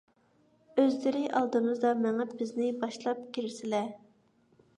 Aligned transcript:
ئۆزلىرى 0.83 1.21
ئالدىمىزدا 1.39 1.91
مېڭىپ 1.99 2.33
بىزنى 2.41 2.71
باشلاپ 2.85 3.21
كىرىسلە. 3.39 3.85